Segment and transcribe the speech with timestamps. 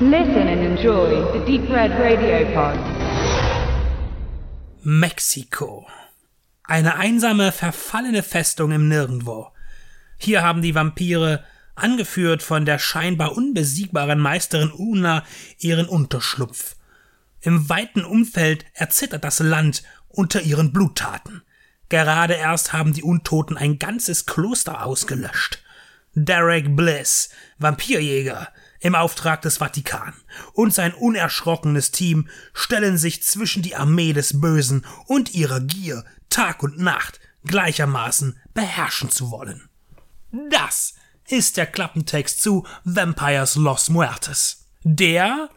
[0.00, 2.76] Listen and enjoy the Deep Red Radio Pod.
[4.82, 5.86] Mexiko.
[6.64, 9.52] Eine einsame, verfallene Festung im Nirgendwo.
[10.18, 11.44] Hier haben die Vampire,
[11.76, 15.22] angeführt von der scheinbar unbesiegbaren Meisterin Una,
[15.58, 16.74] ihren Unterschlupf.
[17.40, 21.42] Im weiten Umfeld erzittert das Land unter ihren Bluttaten.
[21.88, 25.62] Gerade erst haben die Untoten ein ganzes Kloster ausgelöscht.
[26.14, 28.48] Derek Bliss, Vampirjäger,
[28.84, 30.12] im Auftrag des Vatikan,
[30.52, 36.62] und sein unerschrockenes Team stellen sich zwischen die Armee des Bösen und ihrer Gier, Tag
[36.62, 39.68] und Nacht gleichermaßen beherrschen zu wollen.
[40.50, 40.94] Das
[41.26, 45.48] ist der Klappentext zu Vampires Los Muertes, der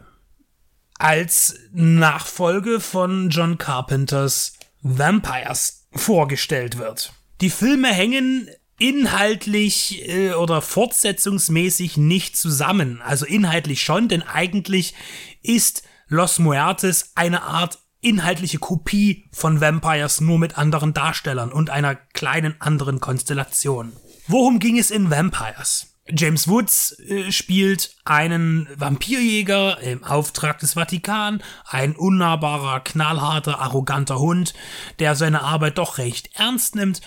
[0.98, 7.12] als Nachfolge von John Carpenters Vampires vorgestellt wird.
[7.42, 13.02] Die Filme hängen inhaltlich äh, oder fortsetzungsmäßig nicht zusammen.
[13.02, 14.94] Also inhaltlich schon, denn eigentlich
[15.42, 21.96] ist Los Muertes eine Art inhaltliche Kopie von Vampires nur mit anderen Darstellern und einer
[21.96, 23.92] kleinen anderen Konstellation.
[24.28, 25.97] Worum ging es in Vampires?
[26.16, 34.54] James Woods äh, spielt einen Vampirjäger im Auftrag des Vatikan, ein unnahbarer, knallharter, arroganter Hund,
[34.98, 37.00] der seine Arbeit doch recht ernst nimmt.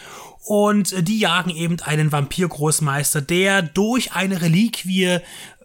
[0.44, 5.20] Und äh, die jagen eben einen Vampirgroßmeister, der durch eine Reliquie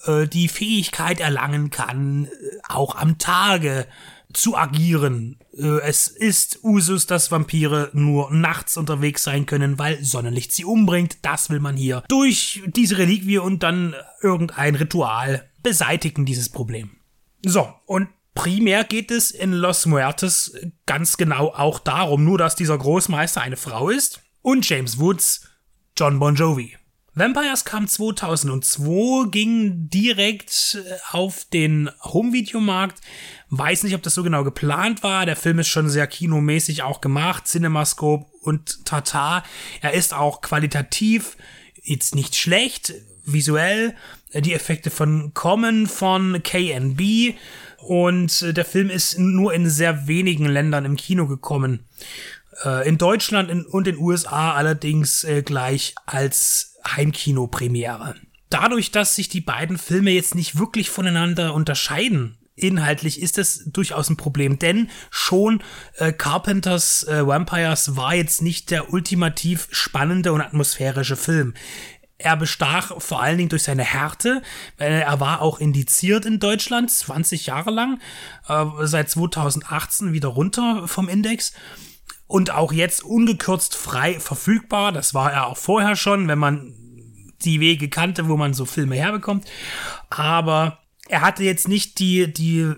[0.05, 2.29] äh, die Fähigkeit erlangen kann, äh,
[2.69, 3.87] auch am Tage
[4.33, 5.39] zu agieren.
[5.57, 11.19] Äh, es ist Usus, dass Vampire nur nachts unterwegs sein können, weil Sonnenlicht sie umbringt.
[11.23, 16.91] Das will man hier durch diese Reliquie und dann irgendein Ritual beseitigen dieses Problem.
[17.45, 20.55] So, und primär geht es in Los Muertes
[20.87, 25.49] ganz genau auch darum, nur dass dieser Großmeister eine Frau ist und James Woods
[25.97, 26.77] John Bon Jovi.
[27.19, 33.01] Vampires kam 2002, ging direkt äh, auf den Home-Videomarkt.
[33.49, 35.25] Weiß nicht, ob das so genau geplant war.
[35.25, 37.49] Der Film ist schon sehr kinomäßig auch gemacht.
[37.49, 39.45] Cinemascope und Tata.
[39.81, 41.39] Er ist auch qualitativ
[41.83, 42.93] jetzt nicht schlecht.
[43.25, 43.97] Visuell.
[44.35, 47.35] Die Effekte von kommen von KNB.
[47.79, 51.87] Und äh, der Film ist nur in sehr wenigen Ländern im Kino gekommen.
[52.65, 58.15] Äh, in Deutschland und in den USA allerdings gleich als Heimkino-Premiere.
[58.51, 64.09] Dadurch, dass sich die beiden Filme jetzt nicht wirklich voneinander unterscheiden, inhaltlich ist das durchaus
[64.09, 65.63] ein Problem, denn schon
[65.97, 71.55] äh, Carpenters äh, Vampires war jetzt nicht der ultimativ spannende und atmosphärische Film.
[72.19, 74.41] Er bestach vor allen Dingen durch seine Härte.
[74.79, 78.01] Äh, er war auch indiziert in Deutschland, 20 Jahre lang,
[78.49, 81.53] äh, seit 2018 wieder runter vom Index
[82.27, 84.93] und auch jetzt ungekürzt frei verfügbar.
[84.93, 86.75] Das war er auch vorher schon, wenn man
[87.43, 89.47] die Wege kannte, wo man so Filme herbekommt.
[90.11, 90.79] Aber
[91.09, 92.73] er hatte jetzt nicht die, die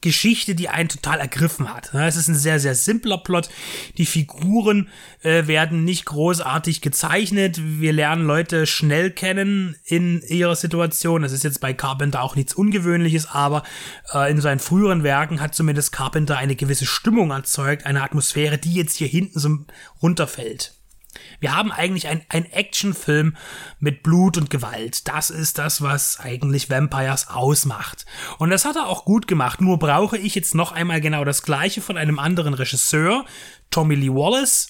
[0.00, 1.92] Geschichte, die einen total ergriffen hat.
[1.94, 3.48] Es ist ein sehr, sehr simpler Plot.
[3.96, 4.88] Die Figuren
[5.22, 7.60] äh, werden nicht großartig gezeichnet.
[7.62, 11.22] Wir lernen Leute schnell kennen in ihrer Situation.
[11.22, 13.62] Das ist jetzt bei Carpenter auch nichts Ungewöhnliches, aber
[14.14, 18.74] äh, in seinen früheren Werken hat zumindest Carpenter eine gewisse Stimmung erzeugt, eine Atmosphäre, die
[18.74, 19.58] jetzt hier hinten so
[20.02, 20.77] runterfällt.
[21.40, 23.36] Wir haben eigentlich ein, Actionfilm
[23.78, 25.08] mit Blut und Gewalt.
[25.08, 28.06] Das ist das, was eigentlich Vampires ausmacht.
[28.38, 29.60] Und das hat er auch gut gemacht.
[29.60, 33.24] Nur brauche ich jetzt noch einmal genau das gleiche von einem anderen Regisseur,
[33.70, 34.68] Tommy Lee Wallace.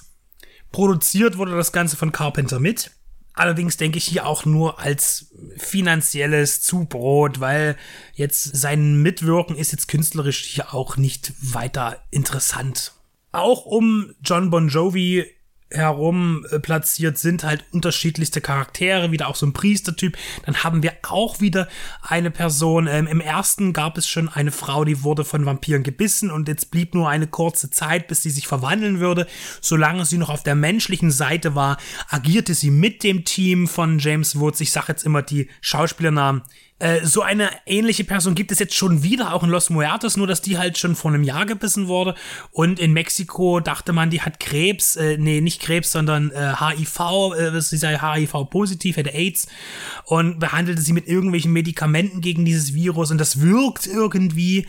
[0.73, 2.91] Produziert wurde das Ganze von Carpenter mit.
[3.39, 7.77] Allerdings denke ich hier auch nur als finanzielles Zubrot, weil
[8.15, 12.95] jetzt sein Mitwirken ist jetzt künstlerisch hier auch nicht weiter interessant.
[13.31, 15.25] Auch um John Bon Jovi
[15.71, 20.17] herum äh, platziert sind halt unterschiedlichste Charaktere, wieder auch so ein Priestertyp.
[20.47, 21.69] Dann haben wir auch wieder
[22.03, 22.87] eine Person.
[22.87, 26.71] Ähm, Im ersten gab es schon eine Frau, die wurde von Vampiren gebissen und jetzt
[26.71, 29.27] blieb nur eine kurze Zeit, bis sie sich verwandeln würde.
[29.61, 31.79] Solange sie noch auf der menschlichen Seite war,
[32.09, 34.61] agierte sie mit dem Team von James Woods.
[34.61, 36.43] Ich sag jetzt immer die Schauspielernamen.
[36.79, 40.27] Äh, so eine ähnliche Person gibt es jetzt schon wieder, auch in Los Muertos, nur
[40.27, 42.15] dass die halt schon vor einem Jahr gebissen wurde.
[42.53, 47.01] Und in Mexiko dachte man, die hat Krebs, äh, nee, nicht Krebs, sondern äh, HIV,
[47.37, 49.49] äh, sie sei HIV-positiv, hätte AIDS
[50.05, 54.67] und behandelte sie mit irgendwelchen Medikamenten gegen dieses Virus und das wirkt irgendwie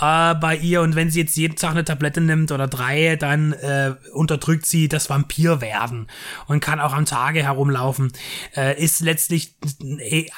[0.00, 3.52] äh, bei ihr und wenn sie jetzt jeden Tag eine Tablette nimmt oder drei, dann
[3.52, 6.08] äh, unterdrückt sie das Vampirwerden
[6.46, 8.12] und kann auch am Tage herumlaufen.
[8.56, 9.54] Äh, ist letztlich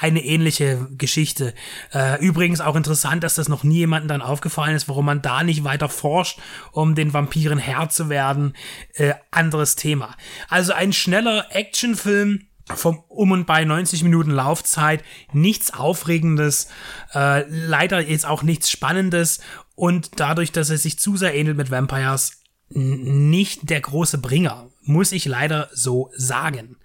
[0.00, 1.54] eine ähnliche Geschichte.
[1.92, 5.42] Äh, übrigens auch interessant, dass das noch nie jemandem dann aufgefallen ist, warum man da
[5.42, 6.38] nicht weiter forscht,
[6.72, 8.54] um den Vampiren Herr zu werden.
[8.94, 10.16] Äh, anderes Thema.
[10.48, 16.68] Also ein schneller Actionfilm vom um und bei 90 Minuten Laufzeit nichts Aufregendes,
[17.14, 19.40] äh, leider jetzt auch nichts Spannendes
[19.74, 25.12] und dadurch, dass er sich zu sehr ähnelt mit Vampires, nicht der große Bringer, muss
[25.12, 26.76] ich leider so sagen.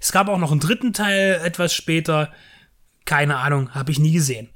[0.00, 2.32] Es gab auch noch einen dritten Teil etwas später,
[3.04, 4.50] keine Ahnung, habe ich nie gesehen.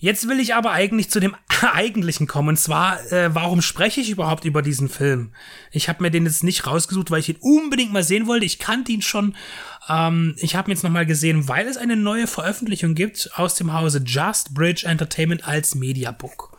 [0.00, 1.34] Jetzt will ich aber eigentlich zu dem
[1.72, 2.50] eigentlichen kommen.
[2.50, 5.32] Und zwar, äh, warum spreche ich überhaupt über diesen Film?
[5.72, 8.46] Ich habe mir den jetzt nicht rausgesucht, weil ich ihn unbedingt mal sehen wollte.
[8.46, 9.34] Ich kannte ihn schon.
[9.88, 13.72] Ähm, ich habe ihn jetzt nochmal gesehen, weil es eine neue Veröffentlichung gibt aus dem
[13.72, 16.56] Hause Just Bridge Entertainment als Mediabook.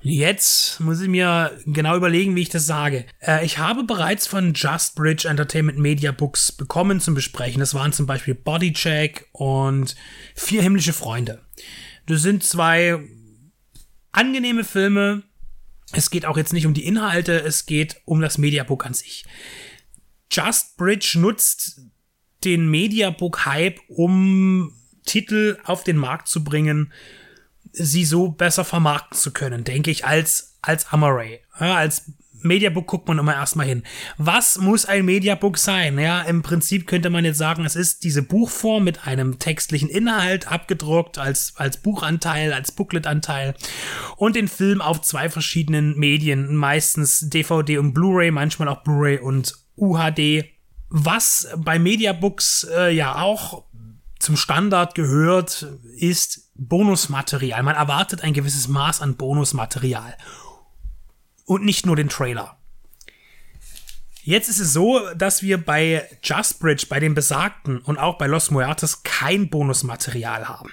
[0.00, 3.04] Jetzt muss ich mir genau überlegen, wie ich das sage.
[3.20, 7.58] Äh, ich habe bereits von Just Bridge Entertainment Media Books bekommen zum Besprechen.
[7.58, 9.96] Das waren zum Beispiel Bodycheck und
[10.36, 11.40] Vier himmlische Freunde.
[12.08, 12.98] Das sind zwei
[14.12, 15.24] angenehme Filme.
[15.92, 19.26] Es geht auch jetzt nicht um die Inhalte, es geht um das Mediabook an sich.
[20.30, 21.82] Just Bridge nutzt
[22.44, 24.72] den Mediabook-Hype, um
[25.04, 26.92] Titel auf den Markt zu bringen,
[27.72, 31.40] sie so besser vermarkten zu können, denke ich, als, als Amaray.
[31.52, 32.12] Als
[32.42, 33.82] Mediabook guckt man immer erstmal hin.
[34.16, 35.98] Was muss ein Mediabook sein?
[35.98, 40.50] Ja, im Prinzip könnte man jetzt sagen, es ist diese Buchform mit einem textlichen Inhalt
[40.50, 43.54] abgedruckt als, als Buchanteil, als Bookletanteil
[44.16, 49.54] und den Film auf zwei verschiedenen Medien, meistens DVD und Blu-ray, manchmal auch Blu-ray und
[49.76, 50.44] UHD.
[50.90, 53.64] Was bei Mediabooks äh, ja auch
[54.18, 57.62] zum Standard gehört, ist Bonusmaterial.
[57.62, 60.16] Man erwartet ein gewisses Maß an Bonusmaterial
[61.48, 62.56] und nicht nur den Trailer.
[64.22, 68.26] Jetzt ist es so, dass wir bei Just Bridge, bei dem Besagten und auch bei
[68.26, 70.70] Los Muertos kein Bonusmaterial haben.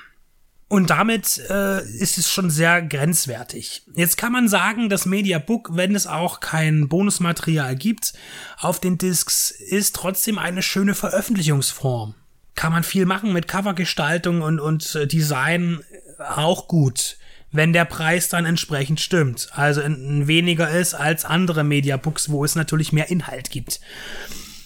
[0.68, 3.84] Und damit äh, ist es schon sehr grenzwertig.
[3.96, 8.14] Jetzt kann man sagen, das Mediabook, wenn es auch kein Bonusmaterial gibt,
[8.60, 12.16] auf den Discs ist trotzdem eine schöne Veröffentlichungsform.
[12.56, 15.82] Kann man viel machen mit Covergestaltung und, und äh, Design
[16.20, 17.18] auch gut
[17.56, 19.50] wenn der Preis dann entsprechend stimmt.
[19.52, 23.80] Also weniger ist als andere Mediabooks, wo es natürlich mehr Inhalt gibt.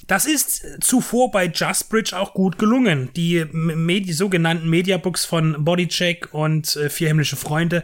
[0.07, 3.11] Das ist zuvor bei JustBridge auch gut gelungen.
[3.15, 7.83] Die Medi sogenannten Mediabooks von Bodycheck und äh, Vier himmlische Freunde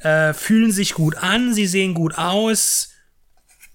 [0.00, 2.90] äh, fühlen sich gut an, sie sehen gut aus,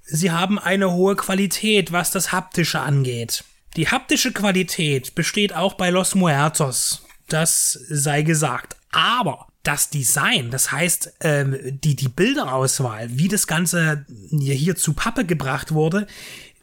[0.04, 3.45] sie haben eine hohe Qualität, was das Haptische angeht.
[3.77, 7.06] Die haptische Qualität besteht auch bei Los Muertos.
[7.30, 8.75] Das sei gesagt.
[8.92, 15.26] Aber das Design, das heißt ähm, die, die Bilderauswahl, wie das Ganze hier zu Pappe
[15.26, 16.08] gebracht wurde,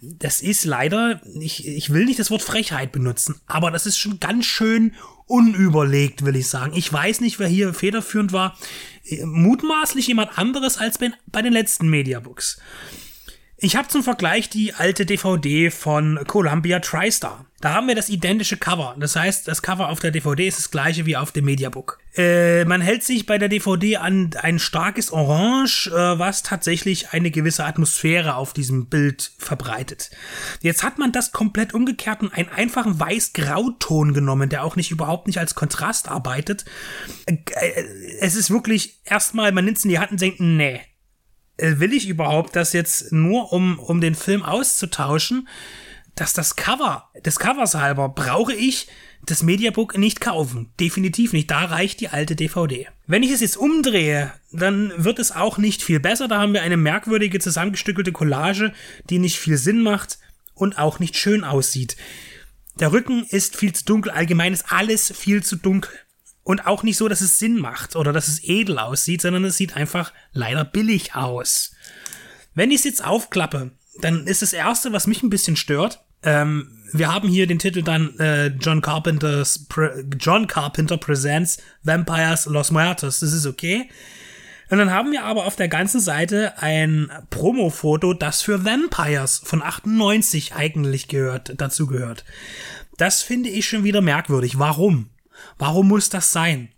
[0.00, 4.19] das ist leider, ich, ich will nicht das Wort Frechheit benutzen, aber das ist schon
[4.19, 4.94] ganz schön
[5.26, 6.72] unüberlegt, will ich sagen.
[6.75, 8.58] Ich weiß nicht, wer hier federführend war.
[9.25, 12.60] Mutmaßlich jemand anderes als bei, bei den letzten Mediabooks.
[13.56, 17.46] Ich habe zum Vergleich die alte DVD von Columbia TriStar.
[17.62, 18.96] Da haben wir das identische Cover.
[18.98, 22.00] Das heißt, das Cover auf der DVD ist das gleiche wie auf dem Mediabook.
[22.16, 27.30] Äh, man hält sich bei der DVD an ein starkes Orange, äh, was tatsächlich eine
[27.30, 30.10] gewisse Atmosphäre auf diesem Bild verbreitet.
[30.60, 35.28] Jetzt hat man das komplett umgekehrt und einen einfachen weiß-grauton genommen, der auch nicht überhaupt
[35.28, 36.64] nicht als Kontrast arbeitet.
[37.26, 37.84] Äh, äh
[38.18, 40.80] es ist wirklich erstmal, man nimmt es in die Hand und denkt, nee,
[41.58, 45.46] äh, will ich überhaupt das jetzt nur, um, um den Film auszutauschen,
[46.14, 48.88] dass das Cover, des Covers halber, brauche ich
[49.24, 50.72] das Mediabook nicht kaufen.
[50.81, 51.50] Definitiv nicht.
[51.50, 52.88] Da reicht die alte DVD.
[53.06, 56.28] Wenn ich es jetzt umdrehe, dann wird es auch nicht viel besser.
[56.28, 58.72] Da haben wir eine merkwürdige zusammengestückelte Collage,
[59.10, 60.19] die nicht viel Sinn macht
[60.54, 61.96] und auch nicht schön aussieht.
[62.81, 64.12] Der Rücken ist viel zu dunkel.
[64.12, 65.92] Allgemein ist alles viel zu dunkel.
[66.44, 69.56] Und auch nicht so, dass es Sinn macht oder dass es edel aussieht, sondern es
[69.56, 71.72] sieht einfach leider billig aus.
[72.54, 73.70] Wenn ich es jetzt aufklappe,
[74.01, 77.82] dann ist das erste, was mich ein bisschen stört, ähm, wir haben hier den Titel
[77.82, 79.67] dann äh, John Carpenter's
[80.19, 83.20] John Carpenter Presents Vampires Los Muertos.
[83.20, 83.89] Das ist okay.
[84.70, 89.63] Und dann haben wir aber auf der ganzen Seite ein Promo-Foto, das für Vampires von
[89.63, 92.25] 98 eigentlich gehört, dazu gehört.
[92.96, 94.58] Das finde ich schon wieder merkwürdig.
[94.58, 95.11] Warum?
[95.58, 96.69] Warum muss das sein?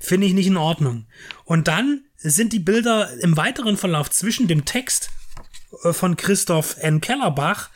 [0.00, 1.06] Finde ich nicht in Ordnung.
[1.44, 5.10] Und dann sind die Bilder im weiteren Verlauf zwischen dem Text
[5.92, 7.00] von Christoph N.
[7.00, 7.70] Kellerbach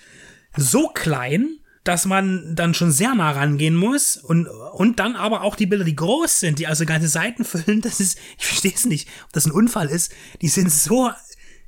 [0.57, 5.57] so klein, dass man dann schon sehr nah rangehen muss und, und dann aber auch
[5.57, 8.85] die Bilder, die groß sind, die also ganze Seiten füllen, das ist, ich verstehe es
[8.85, 10.13] nicht, ob das ein Unfall ist,
[10.43, 11.11] die sind so,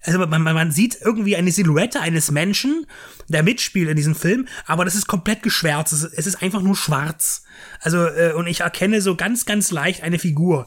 [0.02, 2.86] also man, man sieht irgendwie eine Silhouette eines Menschen,
[3.28, 7.44] der mitspielt in diesem Film, aber das ist komplett geschwärzt, es ist einfach nur schwarz.
[7.80, 10.66] Also, äh, und ich erkenne so ganz, ganz leicht eine Figur.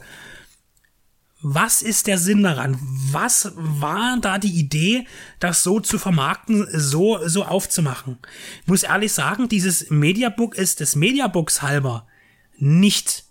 [1.45, 2.77] Was ist der Sinn daran?
[3.11, 5.05] Was war da die Idee,
[5.39, 8.17] das so zu vermarkten, so, so aufzumachen?
[8.61, 12.07] Ich muss ehrlich sagen, dieses Mediabook ist des Mediabooks halber
[12.57, 13.25] nicht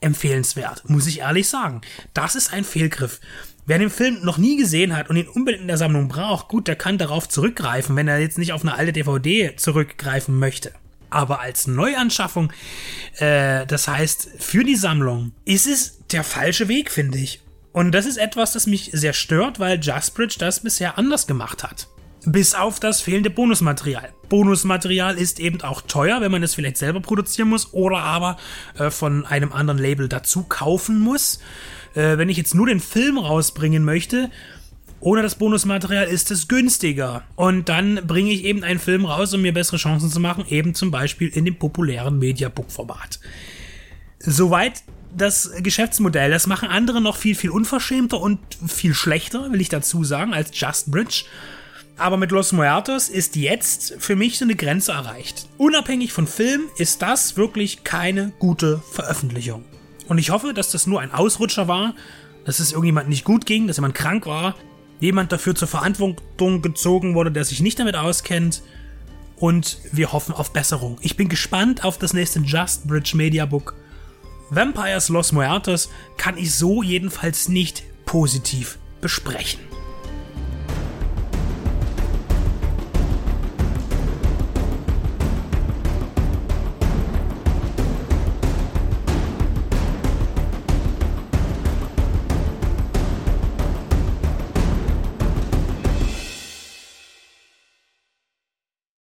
[0.00, 1.80] empfehlenswert, muss ich ehrlich sagen.
[2.14, 3.20] Das ist ein Fehlgriff.
[3.66, 6.68] Wer den Film noch nie gesehen hat und ihn unbedingt in der Sammlung braucht, gut,
[6.68, 10.72] der kann darauf zurückgreifen, wenn er jetzt nicht auf eine alte DVD zurückgreifen möchte.
[11.10, 12.52] Aber als Neuanschaffung,
[13.18, 17.40] äh, das heißt für die Sammlung, ist es der falsche Weg, finde ich.
[17.72, 21.88] Und das ist etwas, das mich sehr stört, weil Justbridge das bisher anders gemacht hat.
[22.24, 24.12] Bis auf das fehlende Bonusmaterial.
[24.28, 28.36] Bonusmaterial ist eben auch teuer, wenn man es vielleicht selber produzieren muss oder aber
[28.76, 31.38] äh, von einem anderen Label dazu kaufen muss.
[31.94, 34.30] Äh, wenn ich jetzt nur den Film rausbringen möchte,
[35.00, 37.22] ohne das Bonusmaterial ist es günstiger.
[37.36, 40.74] Und dann bringe ich eben einen Film raus, um mir bessere Chancen zu machen, eben
[40.74, 43.20] zum Beispiel in dem populären Mediabook-Format.
[44.18, 44.82] Soweit
[45.16, 46.30] das Geschäftsmodell.
[46.30, 50.50] Das machen andere noch viel, viel unverschämter und viel schlechter, will ich dazu sagen, als
[50.58, 51.24] Just Bridge.
[51.96, 55.48] Aber mit Los Muertos ist jetzt für mich so eine Grenze erreicht.
[55.56, 59.64] Unabhängig von Film ist das wirklich keine gute Veröffentlichung.
[60.06, 61.94] Und ich hoffe, dass das nur ein Ausrutscher war,
[62.44, 64.54] dass es irgendjemand nicht gut ging, dass jemand krank war,
[65.00, 68.62] jemand dafür zur Verantwortung gezogen wurde, der sich nicht damit auskennt.
[69.36, 70.98] Und wir hoffen auf Besserung.
[71.00, 73.74] Ich bin gespannt auf das nächste Just Bridge Media Book
[74.50, 79.60] Vampires Los Muertos kann ich so jedenfalls nicht positiv besprechen.